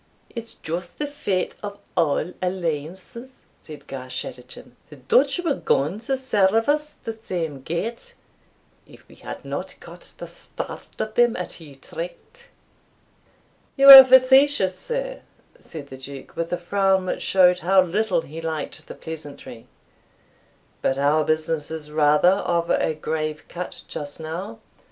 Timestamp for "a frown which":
16.51-17.21